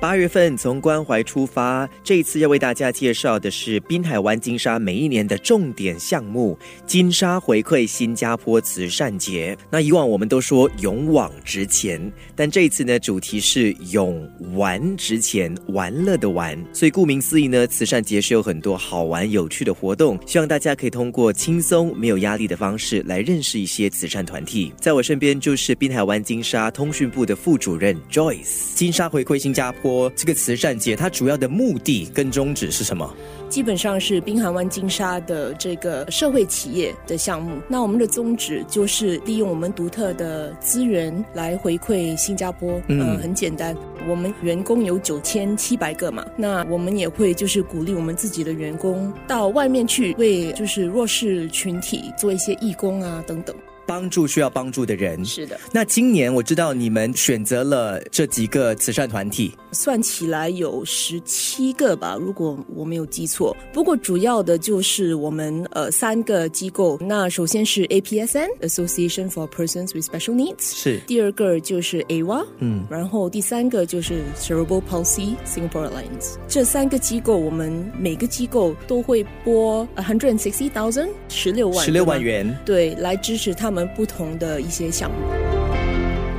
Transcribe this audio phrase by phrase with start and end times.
[0.00, 9.56] 八月份从关怀出发，这一次要为大家介绍的是滨海湾金沙每一年的重点项目——金沙回馈新加坡慈善节。
[9.70, 12.00] 那以往我们都说勇往直前，
[12.34, 16.56] 但这一次呢，主题是勇玩直前，玩乐的玩。
[16.72, 24.72] 所以顾名思义呢，慈善节是有很多好玩有趣的活动，希望大家可以通过轻松没有压力的方式来认识一些慈善团体。
[24.78, 28.74] 在我身边就是滨海湾金沙通讯部的副主任 Joyce。
[28.74, 30.12] 金沙回馈新加坡。
[30.14, 33.10] 这个慈善节，它主要的目的跟宗旨是什么？
[33.48, 37.56] 基本上是滨海湾金沙的这个社会企业的项目。
[37.68, 42.80] 那我们的宗旨就是利用我们独特的资源来回馈新加坡。
[42.88, 43.74] 嗯，很简单，
[44.08, 53.54] 我们员工有九千七百个嘛，那我们也会就是鼓励我们自己的员工到外面去为就是弱势群体做一些义工啊等等。
[53.86, 55.58] 帮助需要帮助的人，是的。
[55.72, 63.56] 那今年我知道你们选择了这几个慈善团体，算起来有十七个吧，如果我没有记错。
[63.72, 66.98] 不过主要的就是我们呃三个机构。
[67.00, 70.98] 那首先是 APSN Association for Persons with Special Needs，是。
[71.06, 72.84] 第二个就是 AWA，嗯。
[72.90, 76.34] 然后第三个就是 Cerebral Palsy Singapore Alliance。
[76.48, 83.75] 这三个机构，我们每个机构都会拨 a hundred and sixty thousand 十六万十六万元，对，来支持他们。
[83.76, 85.18] 我们不同的一些项目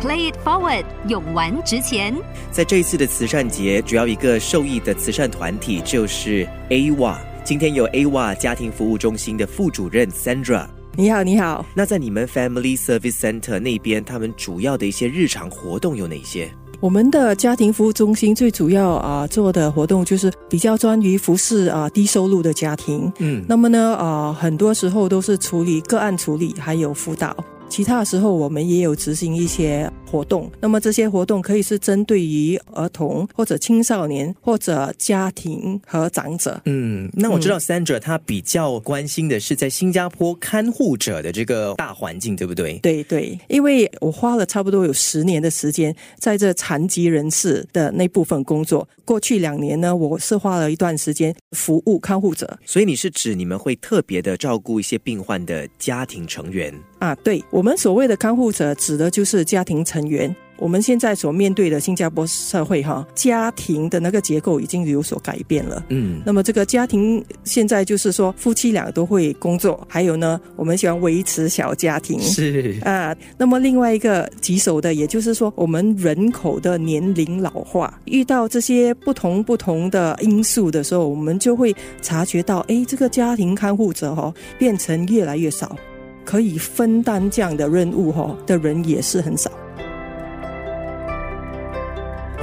[0.00, 2.14] ，Play it forward，勇玩直前。
[2.50, 7.14] 在这一次的慈善节，主要一个受益的慈善团体就是 AWA。
[7.44, 10.66] 今天有 AWA 家庭服务中心的副主任 Sandra。
[10.94, 11.66] 你好，你好。
[11.74, 16.50] 那在你们 Family Service Center 那边，他们主要的一些日常活动有哪些？
[16.86, 23.12] 我们的家庭服务中心最主要啊做的活动就是比较专于服侍啊低收入的家庭。
[23.18, 27.36] 嗯，那么呢啊很多时候都是处理个案处理，还有辅导。
[27.68, 30.50] 其他的时候，我们也有执行一些活动。
[30.60, 36.60] 那么这些活动可以是针对于儿童或者青少年或者家庭和长者。
[36.64, 42.78] 嗯，那我知道 Sandra 她比较关心的是在新加坡看护者的这个大环境，对不对？
[42.78, 48.88] 对对，因为我花了差不多有十年的时间在这残疾人士的那部分工作。
[49.04, 52.58] 过去两年呢，我是花了一段时间服务看护者。
[52.64, 57.14] 所以你是指你们会特别的照顾一些病患的家庭成员啊？
[57.16, 57.42] 对。
[57.50, 60.34] 我们所谓的看护者，指的就是家庭成员。
[60.58, 65.84] 我们现在所面对的新加坡社会，哈，家庭的那个结构已经有所改变了。
[65.90, 72.18] 嗯，那么这个家庭现在就是说，夫妻俩都会工作，还有呢，我们喜欢维持小家庭。
[72.22, 85.76] 是啊，那么另外一个棘手的，也就是说，我们人口的年龄老化，遇到这些不同不同的因素的时候，我们就会察觉到，哎，这个家庭看护者哈，变成越来越少。
[86.24, 89.50] 可以分担这样的任务哈的人也是很少。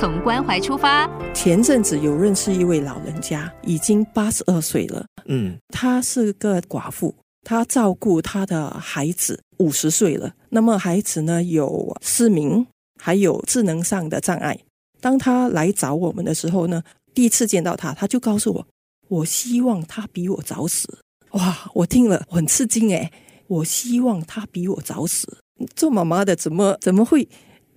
[0.00, 5.04] 从关怀出发，前阵子有认识一位老人家，已经八十二岁了。
[5.24, 10.32] 嗯，她是个寡妇，她照顾她的孩子五十岁了。
[10.50, 12.64] 那么孩子呢有失明，
[13.02, 14.56] 还有智能上的障碍。
[15.00, 16.80] 当他来找我们的时候呢，
[17.12, 18.66] 第一次见到他，他就告诉我
[19.10, 20.98] ：“我希望他比我早死。”
[21.32, 23.10] 哇，我听了很吃惊诶。
[23.48, 25.38] 我希望他比我早死。
[25.74, 27.28] 做妈妈的怎么怎么会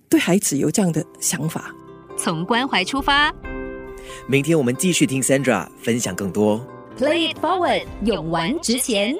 [0.08, 1.74] 对孩子有这样的想法？
[2.22, 3.34] 从关怀出发。
[4.28, 6.64] 明天我们继续听 Sandra 分享更多。
[6.96, 9.16] Play it forward，勇往直前。